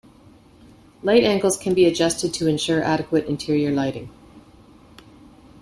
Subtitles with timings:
[1.03, 4.09] Light angles can be adjusted to ensure adequate interior lighting.